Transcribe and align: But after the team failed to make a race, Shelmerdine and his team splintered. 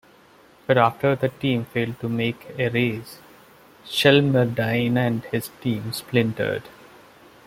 But 0.65 0.79
after 0.79 1.15
the 1.15 1.29
team 1.29 1.65
failed 1.65 1.99
to 1.99 2.09
make 2.09 2.47
a 2.57 2.69
race, 2.69 3.19
Shelmerdine 3.85 4.97
and 4.97 5.23
his 5.25 5.51
team 5.61 5.93
splintered. 5.93 6.63